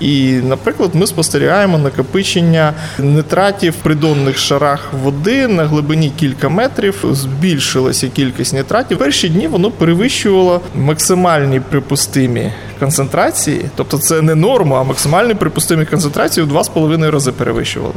І, 0.00 0.32
наприклад, 0.32 0.90
ми 0.94 1.06
спостерігаємо 1.06 1.78
накопичення 1.78 2.72
нитратів 2.98 3.72
в 3.72 3.76
придонних 3.76 4.38
шарах 4.38 4.92
води 5.02 5.48
на 5.48 5.64
глибині 5.64 6.12
кілька 6.16 6.48
метрів. 6.48 7.04
Збільшилася 7.10 8.08
кількість 8.08 8.54
нитратів. 8.54 8.98
Перші 8.98 9.28
дні 9.28 9.48
воно 9.48 9.70
перевищувало 9.70 10.60
максимальні 10.74 11.60
припустимі 11.60 12.52
концентрації, 12.84 13.64
тобто 13.76 13.98
це 13.98 14.22
не 14.22 14.34
норма, 14.34 14.80
а 14.80 14.82
максимальні 14.82 15.34
припустимі 15.34 15.84
концентрації 15.84 16.46
в 16.46 16.52
2,5 16.52 17.10
рази 17.10 17.32
перевищували. 17.32 17.94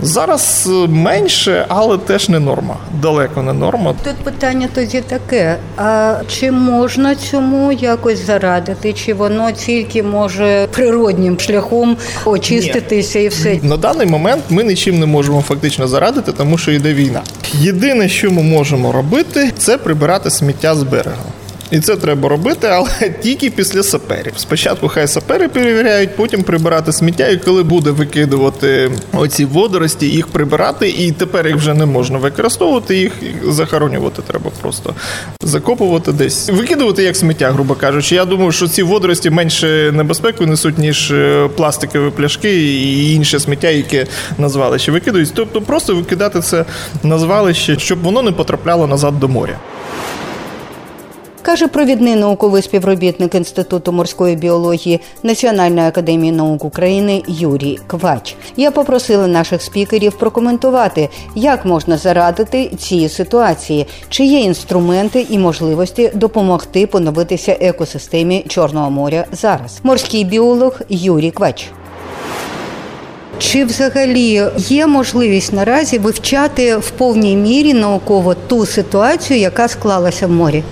Зараз 0.00 0.68
менше, 0.88 1.64
але 1.68 1.98
теж 1.98 2.28
не 2.28 2.38
норма. 2.38 2.76
Далеко 3.02 3.42
не 3.42 3.52
норма. 3.52 3.94
Тут 4.04 4.14
питання 4.14 4.68
тоді 4.74 5.00
таке: 5.00 5.56
а 5.76 6.14
чи 6.28 6.50
можна 6.50 7.14
цьому 7.14 7.72
якось 7.72 8.26
зарадити? 8.26 8.92
Чи 8.92 9.14
воно 9.14 9.52
тільки 9.52 10.02
може 10.02 10.68
природнім 10.70 11.40
шляхом 11.40 11.96
очиститися 12.24 13.18
і 13.18 13.28
все? 13.28 13.58
На 13.62 13.76
даний 13.76 14.06
момент 14.06 14.44
ми 14.50 14.64
нічим 14.64 15.00
не 15.00 15.06
можемо 15.06 15.42
фактично 15.42 15.88
зарадити, 15.88 16.32
тому 16.32 16.58
що 16.58 16.72
йде 16.72 16.94
війна. 16.94 17.22
Єдине, 17.52 18.08
що 18.08 18.30
ми 18.30 18.42
можемо 18.42 18.92
робити, 18.92 19.52
це 19.58 19.78
прибирати 19.78 20.30
сміття 20.30 20.74
з 20.74 20.82
берега. 20.82 21.24
І 21.70 21.80
це 21.80 21.96
треба 21.96 22.28
робити, 22.28 22.66
але 22.66 22.88
тільки 23.22 23.50
після 23.50 23.82
саперів. 23.82 24.32
Спочатку 24.36 24.88
хай 24.88 25.08
сапери 25.08 25.48
перевіряють, 25.48 26.16
потім 26.16 26.42
прибирати 26.42 26.92
сміття, 26.92 27.28
і 27.28 27.36
коли 27.36 27.62
буде 27.62 27.90
викидувати 27.90 28.90
оці 29.12 29.44
водорості, 29.44 30.06
їх 30.06 30.26
прибирати, 30.26 30.88
і 30.88 31.12
тепер 31.12 31.46
їх 31.46 31.56
вже 31.56 31.74
не 31.74 31.86
можна 31.86 32.18
використовувати, 32.18 32.96
їх 32.96 33.12
захоронювати 33.48 34.22
треба 34.22 34.50
просто 34.60 34.94
закопувати 35.42 36.12
десь. 36.12 36.48
Викидувати 36.48 37.02
як 37.02 37.16
сміття, 37.16 37.50
грубо 37.50 37.74
кажучи. 37.74 38.14
Я 38.14 38.24
думаю, 38.24 38.52
що 38.52 38.68
ці 38.68 38.82
водорості 38.82 39.30
менше 39.30 39.92
небезпеку 39.94 40.46
несуть, 40.46 40.78
ніж 40.78 41.10
е, 41.10 41.48
пластикові 41.56 42.10
пляшки 42.10 42.56
і 42.64 43.14
інше 43.14 43.40
сміття, 43.40 43.68
яке 43.68 44.06
на 44.38 44.48
звалище 44.48 44.92
викидують. 44.92 45.32
Тобто 45.34 45.60
просто 45.60 45.94
викидати 45.94 46.40
це 46.40 46.64
на 47.02 47.18
звалище, 47.18 47.78
щоб 47.78 48.02
воно 48.02 48.22
не 48.22 48.32
потрапляло 48.32 48.86
назад 48.86 49.20
до 49.20 49.28
моря. 49.28 49.58
Каже 51.46 51.68
провідний 51.68 52.16
науковий 52.16 52.62
співробітник 52.62 53.34
Інституту 53.34 53.92
морської 53.92 54.36
біології 54.36 55.00
Національної 55.22 55.88
академії 55.88 56.32
наук 56.32 56.64
України 56.64 57.22
Юрій 57.28 57.78
Квач. 57.86 58.36
Я 58.56 58.70
попросила 58.70 59.26
наших 59.26 59.62
спікерів 59.62 60.18
прокоментувати, 60.18 61.08
як 61.34 61.64
можна 61.64 61.96
зарадити 61.96 62.70
цій 62.78 63.08
ситуації, 63.08 63.86
чи 64.08 64.24
є 64.24 64.40
інструменти 64.40 65.26
і 65.30 65.38
можливості 65.38 66.10
допомогти 66.14 66.86
поновитися 66.86 67.56
екосистемі 67.60 68.44
Чорного 68.48 68.90
моря 68.90 69.24
зараз. 69.32 69.80
Морський 69.82 70.24
біолог 70.24 70.80
Юрій 70.88 71.30
Квач. 71.30 71.70
Чи 73.38 73.64
взагалі 73.64 74.42
є 74.56 74.86
можливість 74.86 75.52
наразі 75.52 75.98
вивчати 75.98 76.76
в 76.76 76.90
повній 76.90 77.36
мірі 77.36 77.74
науково 77.74 78.34
ту 78.34 78.66
ситуацію, 78.66 79.40
яка 79.40 79.68
склалася 79.68 80.26
в 80.26 80.30
морі? 80.30 80.62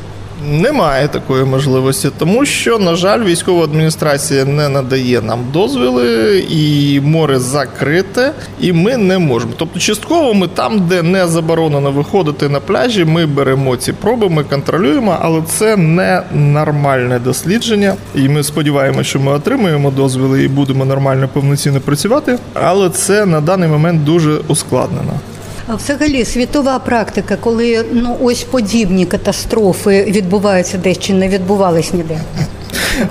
Немає 0.50 1.08
такої 1.08 1.44
можливості, 1.44 2.08
тому 2.18 2.44
що, 2.44 2.78
на 2.78 2.94
жаль, 2.94 3.24
військова 3.24 3.64
адміністрація 3.64 4.44
не 4.44 4.68
надає 4.68 5.20
нам 5.20 5.40
дозвіли, 5.52 6.38
і 6.50 7.00
море 7.00 7.38
закрите, 7.38 8.32
і 8.60 8.72
ми 8.72 8.96
не 8.96 9.18
можемо. 9.18 9.52
Тобто, 9.56 9.78
частково 9.78 10.34
ми 10.34 10.48
там, 10.48 10.86
де 10.88 11.02
не 11.02 11.26
заборонено 11.26 11.92
виходити 11.92 12.48
на 12.48 12.60
пляжі, 12.60 13.04
ми 13.04 13.26
беремо 13.26 13.76
ці 13.76 13.92
проби, 13.92 14.28
ми 14.28 14.44
контролюємо, 14.44 15.16
але 15.20 15.42
це 15.42 15.76
не 15.76 16.22
нормальне 16.34 17.18
дослідження. 17.18 17.94
І 18.14 18.28
ми 18.28 18.42
сподіваємося, 18.42 19.04
що 19.04 19.20
ми 19.20 19.32
отримаємо 19.32 19.90
дозвіли 19.90 20.44
і 20.44 20.48
будемо 20.48 20.84
нормально 20.84 21.28
повноцінно 21.32 21.80
працювати. 21.80 22.38
Але 22.54 22.90
це 22.90 23.26
на 23.26 23.40
даний 23.40 23.68
момент 23.68 24.04
дуже 24.04 24.40
ускладнено. 24.48 25.12
Взагалі 25.68 26.24
світова 26.24 26.78
практика, 26.78 27.36
коли 27.40 27.84
ну 27.92 28.16
ось 28.22 28.42
подібні 28.42 29.06
катастрофи 29.06 30.04
відбуваються 30.04 30.78
десь 30.78 30.98
чи 30.98 31.12
не 31.12 31.28
відбувались 31.28 31.92
ніде. 31.92 32.20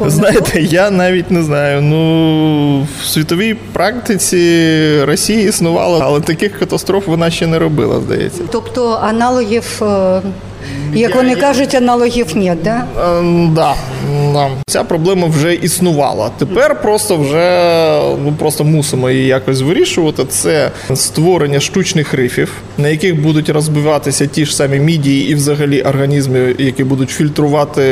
Знаєте, 0.06 0.62
я 0.62 0.92
навіть 0.92 1.32
не 1.32 1.44
знаю. 1.44 1.82
Ну 1.82 2.88
в 3.02 3.06
світовій 3.06 3.54
практиці 3.54 5.04
Росія 5.04 5.50
існувала, 5.50 6.00
але 6.04 6.22
таких 6.22 6.60
катастроф 6.60 7.08
вона 7.08 7.32
ще 7.32 7.48
не 7.48 7.60
робила, 7.60 8.02
здається. 8.02 8.42
Тобто 8.52 9.00
аналогів, 9.04 9.82
е, 9.82 10.22
як 10.94 11.16
вони 11.16 11.36
кажуть, 11.36 11.76
аналогів 11.76 12.38
нет, 12.38 12.58
да? 12.64 12.84
Е, 12.98 13.50
да, 13.56 13.74
да. 14.34 14.50
Ця 14.68 14.84
проблема 14.84 15.28
вже 15.28 15.54
існувала. 15.54 16.32
Тепер 16.38 16.82
просто 16.82 17.18
вже 17.18 18.00
ну 18.24 18.34
просто 18.40 18.64
мусимо 18.64 19.10
її 19.10 19.28
якось 19.28 19.62
вирішувати. 19.62 20.26
Це 20.26 20.72
створення 20.96 21.60
штучних 21.60 22.14
рифів, 22.14 22.52
на 22.78 22.88
яких 22.88 23.22
будуть 23.22 23.50
розбиватися 23.50 24.26
ті 24.26 24.46
ж 24.46 24.56
самі 24.56 24.80
мідії 24.80 25.32
і 25.32 25.36
взагалі 25.36 25.82
організми, 25.82 26.56
які 26.58 26.84
будуть 26.84 27.10
фільтрувати 27.10 27.84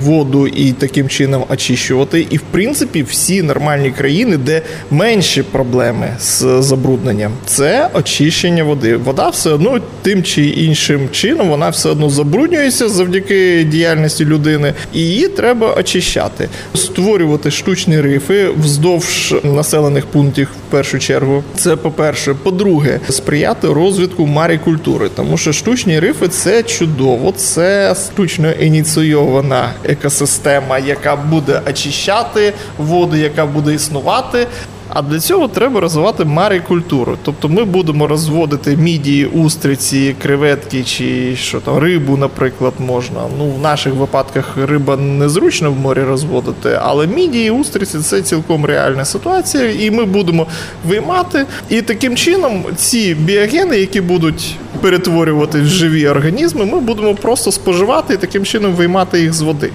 воду 0.00 0.46
і 0.46 0.72
таким 0.72 1.08
чином 1.08 1.44
очищувати. 1.48 2.26
І 2.30 2.36
в 2.36 2.42
принципі 2.50 3.02
всі 3.02 3.42
нормальні 3.42 3.90
країни, 3.90 4.36
де 4.36 4.62
менші 4.90 5.42
проблеми 5.42 6.16
з 6.20 6.62
забрудненням, 6.62 7.32
це 7.46 7.88
очищення 7.94 8.64
води. 8.64 8.96
Вода 8.96 9.28
все 9.28 9.50
одно 9.50 9.80
тим 10.02 10.22
чи 10.22 10.44
іншим 10.46 11.08
чином 11.12 11.48
вона 11.48 11.68
все 11.68 11.88
одно 11.88 12.07
забруднюється 12.10 12.88
завдяки 12.88 13.64
діяльності 13.64 14.24
людини, 14.24 14.74
і 14.92 15.00
її 15.00 15.28
треба 15.28 15.74
очищати, 15.74 16.48
створювати 16.74 17.50
штучні 17.50 18.00
рифи 18.00 18.48
вздовж 18.48 19.34
населених 19.42 20.06
пунктів 20.06 20.48
в 20.68 20.70
першу 20.70 20.98
чергу. 20.98 21.44
Це 21.56 21.76
по-перше. 21.76 22.34
По-друге, 22.34 23.00
сприяти 23.08 23.68
розвитку 23.68 24.26
марікультури, 24.26 25.08
тому 25.16 25.36
що 25.36 25.52
штучні 25.52 26.00
рифи 26.00 26.28
це 26.28 26.62
чудово, 26.62 27.32
це 27.36 27.94
штучно 27.94 28.50
ініційована 28.50 29.72
екосистема, 29.84 30.78
яка 30.78 31.16
буде 31.16 31.60
очищати 31.70 32.52
воду, 32.78 33.16
яка 33.16 33.46
буде 33.46 33.74
існувати. 33.74 34.46
А 34.88 35.02
для 35.02 35.20
цього 35.20 35.48
треба 35.48 35.80
розвивати 35.80 36.24
марікультуру. 36.24 37.18
Тобто 37.22 37.48
ми 37.48 37.64
будемо 37.64 38.06
розводити 38.06 38.76
мідії, 38.76 39.26
устриці, 39.26 40.14
креветки 40.22 40.82
чи 40.82 41.36
що 41.36 41.60
там, 41.60 41.78
рибу, 41.78 42.16
наприклад, 42.16 42.72
можна. 42.78 43.20
Ну, 43.38 43.50
в 43.50 43.58
наших 43.60 43.94
випадках 43.94 44.56
риба 44.56 44.96
незручно 44.96 45.72
в 45.72 45.78
морі 45.78 46.02
розводити, 46.02 46.78
але 46.82 47.06
мідії, 47.06 47.50
устриці 47.50 47.98
це 47.98 48.22
цілком 48.22 48.64
реальна 48.64 49.04
ситуація, 49.04 49.70
і 49.70 49.90
ми 49.90 50.04
будемо 50.04 50.46
виймати. 50.84 51.46
І 51.68 51.82
таким 51.82 52.16
чином 52.16 52.64
ці 52.76 53.14
біогени, 53.14 53.78
які 53.78 54.00
будуть 54.00 54.56
перетворювати 54.80 55.60
в 55.60 55.66
живі 55.66 56.08
організми, 56.08 56.64
ми 56.64 56.80
будемо 56.80 57.14
просто 57.14 57.52
споживати 57.52 58.14
і 58.14 58.16
таким 58.16 58.44
чином 58.44 58.72
виймати 58.72 59.20
їх 59.20 59.32
з 59.32 59.40
води. 59.40 59.70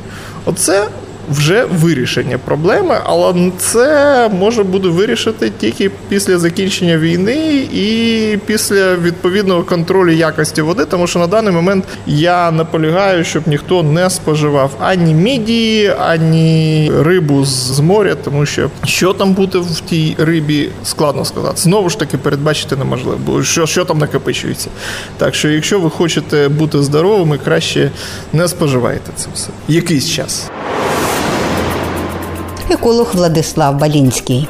Оце 0.46 0.88
вже 1.30 1.66
вирішення 1.66 2.38
проблеми, 2.38 2.98
але 3.04 3.52
це 3.58 4.30
може 4.40 4.64
буде 4.64 4.88
вирішити 4.88 5.52
тільки 5.60 5.92
після 6.10 6.40
закінчення 6.40 6.98
війни 6.98 7.68
і 7.74 8.38
після 8.46 8.96
відповідного 8.96 9.64
контролю 9.64 10.12
якості 10.12 10.62
води, 10.62 10.86
тому 10.86 11.08
що 11.08 11.20
на 11.20 11.28
даний 11.28 11.54
момент 11.54 11.86
я 12.08 12.52
наполягаю, 12.52 13.24
щоб 13.24 13.48
ніхто 13.48 13.84
не 13.84 14.10
споживав 14.10 14.72
ані 14.80 15.14
мідії, 15.14 15.94
ані 16.00 16.92
рибу 17.00 17.46
з 17.46 17.80
моря, 17.80 18.16
тому 18.24 18.46
що 18.46 18.70
що 18.86 19.14
там 19.14 19.34
буде 19.34 19.58
в 19.58 19.80
тій 19.80 20.16
рибі, 20.20 20.70
складно 20.84 21.26
сказати. 21.26 21.58
Знову 21.58 21.90
ж 21.90 22.00
таки, 22.00 22.18
передбачити 22.18 22.76
неможливо, 22.76 23.18
бо 23.26 23.44
що, 23.44 23.66
що 23.66 23.86
там 23.86 23.98
накопичується. 23.98 24.70
Так 25.18 25.36
що, 25.36 25.50
якщо 25.50 25.80
ви 25.80 25.90
хочете 25.90 26.50
бути 26.50 26.84
здоровими, 26.84 27.38
краще 27.38 27.92
не 28.34 28.48
споживайте 28.48 29.12
це 29.16 29.28
все 29.34 29.50
якийсь 29.68 30.10
час 30.10 30.50
еколог 32.74 33.12
Владислав 33.14 33.78
Балінський. 33.78 34.48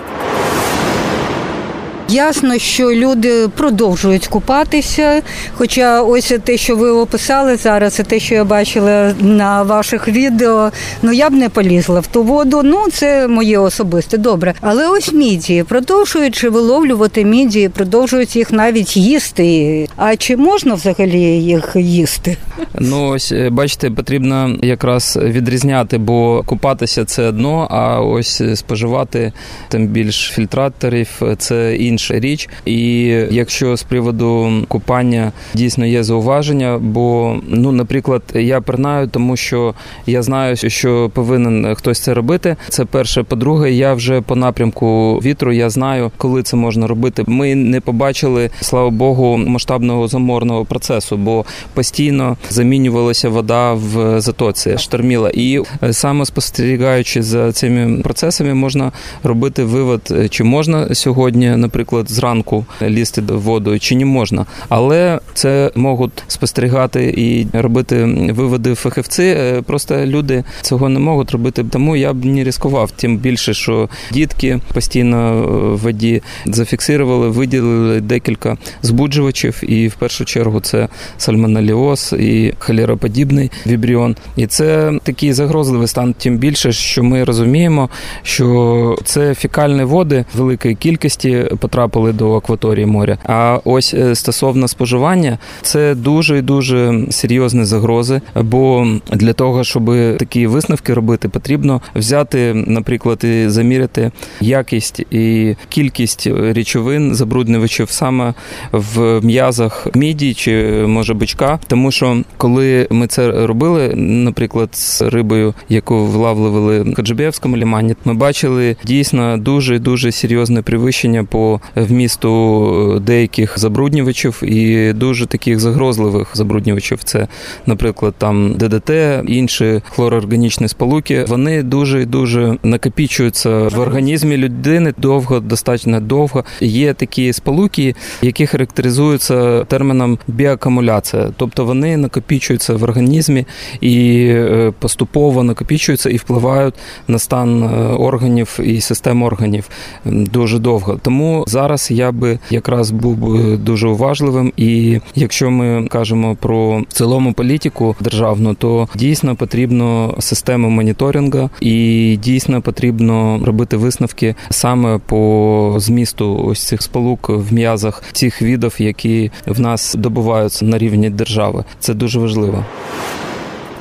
Ясно, 2.10 2.58
що 2.58 2.92
люди 2.92 3.48
продовжують 3.48 4.28
купатися. 4.28 5.22
Хоча 5.54 6.02
ось 6.02 6.34
те, 6.44 6.58
що 6.58 6.76
ви 6.76 6.89
описали 6.89 7.56
зараз, 7.56 8.00
і 8.00 8.04
те, 8.04 8.20
що 8.20 8.36
я 8.36 8.44
бачила 8.44 9.13
на 9.20 9.63
ваших 9.63 10.08
відео, 10.08 10.72
ну 11.02 11.12
я 11.12 11.30
б 11.30 11.34
не 11.34 11.50
полізла 11.50 12.00
в 12.00 12.08
ту 12.08 12.24
воду. 12.24 12.62
Ну 12.63 12.86
це 12.92 13.28
моє 13.28 13.58
особисте 13.58 14.18
добре. 14.18 14.54
Але 14.62 14.88
ось 14.88 15.13
мідії 15.13 15.63
продовжуючи 15.63 16.50
виловлювати 16.50 17.26
мідії, 17.26 17.70
продовжують 17.70 18.36
їх 18.36 18.52
навіть 18.52 18.98
їсти. 18.98 19.89
А 19.96 20.16
чи 20.16 20.38
можна 20.38 20.74
взагалі 20.74 21.22
їх 21.22 21.72
їсти? 21.76 22.38
Ну 22.80 23.08
ось 23.08 23.32
е, 23.32 23.50
бачите, 23.50 23.89
потрібно 23.89 24.56
якраз 24.62 25.20
відрізняти, 25.22 25.98
бо 25.98 26.44
купатися 26.46 27.06
це 27.06 27.24
одно, 27.24 27.68
а 27.72 28.02
ось 28.02 28.42
споживати 28.56 29.34
тим 29.70 29.88
більш 29.88 30.32
фільтраторів 30.36 31.22
це 31.38 31.76
інше 31.76 31.92
інша 31.93 32.19
річ. 32.19 32.49
І 32.65 33.06
якщо 33.32 33.77
з 33.77 33.84
приводу 33.84 34.51
купання 34.67 35.32
дійсно 35.53 35.86
є 35.86 36.03
зауваження, 36.03 36.79
бо 36.82 37.36
ну, 37.47 37.71
наприклад, 37.71 38.21
я 38.36 38.62
принаю, 38.62 39.08
тому 39.08 39.38
що 39.38 39.73
я 40.06 40.23
знаю, 40.23 40.56
що 40.56 41.12
повинен 41.13 41.75
хтось 41.75 41.99
це 41.99 42.13
робити. 42.13 42.56
Це 42.69 42.86
перше. 42.86 43.23
По-друге, 43.23 43.71
я 43.71 43.93
вже 43.93 44.21
по 44.21 44.36
напрямку 44.36 45.19
вітру 45.23 45.53
я 45.53 45.69
знаю, 45.69 46.12
коли 46.17 46.43
це 46.43 46.58
можна 46.58 46.88
робити. 46.88 47.23
Ми 47.27 47.56
не 47.56 47.82
побачили, 47.82 48.49
слава 48.62 48.89
Богу, 48.89 49.38
масштабного 49.38 50.08
заморного 50.08 50.65
процесу, 50.65 51.17
бо 51.17 51.45
постійно 51.73 52.38
замінювалася 52.49 53.29
вода 53.29 53.73
в 53.73 54.21
затоці, 54.21 54.77
шторміла. 54.77 55.32
І 55.34 55.60
саме 55.91 56.25
спостерігаючи 56.25 57.23
за 57.23 57.51
цими 57.51 58.01
процесами, 58.01 58.53
можна 58.53 58.91
робити 59.23 59.63
вивод, 59.63 60.13
чи 60.29 60.43
можна 60.43 60.95
сьогодні, 60.95 61.49
наприклад 61.49 61.83
наприклад, 61.84 62.12
зранку 62.12 62.65
лізти 62.82 63.22
до 63.22 63.39
воду 63.39 63.80
чи 63.80 63.96
не 63.96 64.06
можна, 64.06 64.46
але 64.69 65.19
це 65.34 65.72
можуть 65.76 66.24
спостерігати 66.28 67.13
і 67.17 67.48
робити 67.54 68.06
виводи 68.34 68.76
фахівці. 68.76 69.24
Е, 69.24 69.62
просто 69.62 70.06
люди 70.06 70.43
цього 70.62 70.89
не 70.89 71.00
можуть 71.00 71.32
робити. 71.32 71.65
Тому 71.69 71.96
я 71.96 72.13
б 72.13 72.26
не 72.26 72.43
ризикував. 72.43 72.91
Тим 72.91 73.17
більше, 73.17 73.54
що 73.54 73.89
дітки 74.12 74.60
постійно 74.74 75.43
в 75.74 75.78
воді 75.78 76.22
зафіксували, 76.46 77.30
виділили 77.30 78.02
декілька 78.02 78.58
збуджувачів, 78.82 79.63
і 79.63 79.88
в 79.88 79.96
першу 79.96 80.26
чергу 80.26 80.60
це 80.60 80.88
сальмонеліоз 81.17 82.15
і 82.19 82.54
холероподібний 82.60 83.52
вібріон. 83.67 84.15
І 84.36 84.48
це 84.48 84.91
такий 85.04 85.34
загрозливий 85.34 85.88
стан. 85.88 86.15
Тим 86.17 86.38
більше, 86.38 86.72
що 86.72 87.04
ми 87.04 87.24
розуміємо, 87.24 87.89
що 88.24 88.98
це 89.06 89.36
фікальні 89.36 89.84
води 89.84 90.26
великої 90.36 90.76
кількості 90.76 91.46
потрапили 91.73 92.13
до 92.13 92.36
акваторії 92.36 92.86
моря. 92.86 93.17
А 93.25 93.59
ось 93.65 93.93
е, 93.93 94.15
стосовно 94.15 94.67
споживання, 94.67 95.38
це 95.62 95.95
дуже 95.95 96.38
і 96.38 96.41
дуже 96.41 97.05
серйозні 97.09 97.65
загрози. 97.65 98.21
Бо 98.36 98.88
для 99.13 99.33
того, 99.33 99.63
щоб 99.63 99.86
такі 100.17 100.47
висновки 100.47 100.93
робити, 100.93 101.29
потрібно 101.29 101.81
взяти, 101.95 102.53
наприклад, 102.67 103.23
і 103.23 103.49
заміряти 103.49 104.12
якість 104.41 104.99
і 104.99 105.55
кількість 105.69 106.27
речовин 106.27 107.15
забруднювачів 107.15 107.89
саме 107.89 108.33
в 108.71 109.25
м'язах 109.25 109.88
міді 109.95 110.33
чи 110.33 110.83
може 110.88 111.13
бичка. 111.13 111.59
Тому 111.67 111.91
що 111.91 112.21
коли 112.38 112.88
ми 112.91 113.07
це 113.07 113.47
робили, 113.47 113.93
наприклад, 113.95 114.75
з 114.75 115.01
рибою, 115.01 115.53
яку 115.69 116.05
влавлювали 116.05 116.81
в 116.81 116.93
Каджибєвському 116.93 117.57
лімані, 117.57 117.95
ми 118.05 118.13
бачили 118.13 118.75
дійсно 118.86 119.38
дуже 119.38 119.79
дуже 119.79 120.12
серйозне 120.12 120.62
привищення 120.62 121.23
по 121.23 121.59
вмісту 121.76 123.02
деяких 123.06 123.60
забруднювачів 123.60 124.43
і 124.43 124.93
дуже 124.93 125.26
таких 125.26 125.60
загрозливих 125.60 126.28
забруднювачів. 126.34 127.04
Це, 127.04 127.28
наприклад, 127.65 128.13
там 128.17 128.54
ДДТ, 128.54 128.91
інші 129.28 129.82
хлороорганічні 129.89 130.67
сполуки. 130.67 131.26
Вони 131.28 131.63
дуже 131.63 132.06
дуже 132.06 132.58
накопічуються 132.63 133.49
в 133.49 133.80
організмі 133.80 134.38
людини 134.38 134.93
довго, 134.97 135.39
достатньо 135.39 135.99
довго. 135.99 136.43
Є 136.62 136.93
такі 136.93 137.34
сполуки, 137.34 137.95
які 138.21 138.45
характеризуються 138.45 139.63
терміном 139.63 140.19
біакумуляція, 140.28 141.30
тобто 141.38 141.65
вони 141.65 141.97
накопічуються 141.97 142.73
в 142.73 142.84
організмі 142.84 143.45
і 143.82 144.26
е, 144.28 144.73
поступово 144.80 145.43
накопічуються 145.43 146.10
і 146.10 146.17
впливають 146.17 146.76
на 147.08 147.19
стан 147.19 147.63
е, 147.63 147.67
органів 147.93 148.60
і 148.63 148.82
систем 148.82 149.23
органів 149.23 149.69
дуже 150.06 150.60
довго. 150.60 150.99
Тому 151.02 151.43
зараз 151.54 151.92
я 151.92 152.12
би 152.12 152.39
якраз 152.50 152.92
був 152.92 153.58
дуже 153.58 153.88
уважливим. 153.88 154.54
І 154.58 155.00
якщо 155.16 155.52
ми 155.52 155.88
кажемо 155.88 156.36
про 156.36 156.80
в 156.89 156.94
цілому 156.94 157.34
політику 157.34 157.96
державну, 158.00 158.54
то 158.54 158.88
дійсно 158.96 159.36
потрібно 159.36 160.16
систему 160.20 160.70
моніторингу 160.70 161.50
і 161.62 162.18
дійсно 162.24 162.62
потрібно 162.62 163.42
робити 163.46 163.78
висновки 163.78 164.36
саме 164.50 164.98
по 165.06 165.76
змісту 165.78 166.44
ось 166.46 166.63
цих 166.63 166.82
сполук 166.82 167.30
в 167.30 167.54
м'язах 167.54 168.04
цих 168.12 168.42
видів, 168.42 168.76
які 168.78 169.32
в 169.48 169.60
нас 169.60 169.96
добуваються 169.96 170.66
на 170.66 170.78
рівні 170.78 171.10
держави. 171.10 171.63
Це 171.80 171.94
дуже 171.94 172.20
важливо. 172.20 172.66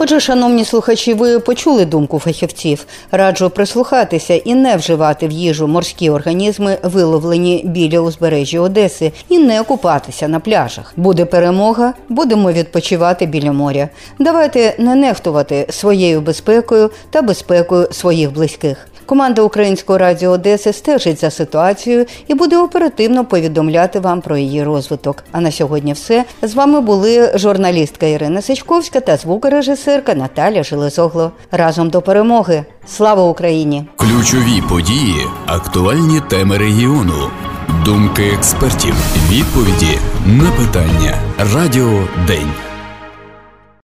Отже, 0.02 0.20
шановні 0.20 0.64
слухачі, 0.64 1.14
ви 1.14 1.38
почули 1.38 1.84
думку 1.84 2.18
фахівців. 2.18 2.86
Раджу 3.10 3.50
прислухатися 3.54 4.34
і 4.34 4.54
не 4.54 4.76
вживати 4.76 5.28
в 5.28 5.30
їжу 5.30 5.68
морські 5.68 6.10
організми, 6.10 6.78
виловлені 6.82 7.62
біля 7.64 8.00
узбережжя 8.00 8.60
Одеси, 8.60 9.12
і 9.28 9.38
не 9.38 9.62
купатися 9.62 10.28
на 10.28 10.40
пляжах. 10.40 10.92
Буде 10.96 11.24
перемога, 11.24 11.94
будемо 12.08 12.52
відпочивати 12.52 13.26
біля 13.26 13.52
моря. 13.52 13.88
Давайте 14.18 14.74
не 14.78 14.94
нехтувати 14.94 15.66
своєю 15.70 16.20
безпекою 16.20 16.90
та 17.10 17.22
безпекою 17.22 17.88
своїх 17.92 18.32
близьких. 18.32 18.88
Команда 19.06 19.42
Українського 19.42 19.98
радіо 19.98 20.30
Одеси 20.30 20.72
стежить 20.72 21.20
за 21.20 21.30
ситуацією 21.30 22.06
і 22.26 22.34
буде 22.34 22.58
оперативно 22.58 23.24
повідомляти 23.24 24.00
вам 24.00 24.20
про 24.20 24.36
її 24.36 24.64
розвиток. 24.64 25.24
А 25.32 25.40
на 25.40 25.50
сьогодні, 25.50 25.92
все 25.92 26.24
з 26.42 26.54
вами 26.54 26.80
були 26.80 27.32
журналістка 27.34 28.06
Ірина 28.06 28.42
Сичковська 28.42 29.00
та 29.00 29.16
звукорежисерка 29.16 30.14
Наталя 30.14 30.62
Железогло. 30.62 31.32
Разом 31.50 31.90
до 31.90 32.02
перемоги. 32.02 32.64
Слава 32.86 33.22
Україні! 33.24 33.84
Ключові 33.96 34.62
події, 34.68 35.26
актуальні 35.46 36.20
теми 36.30 36.58
регіону, 36.58 37.30
думки 37.84 38.22
експертів, 38.34 38.94
відповіді 39.30 39.98
на 40.26 40.50
питання. 40.50 41.18
Радіо 41.54 42.08
День. 42.26 42.71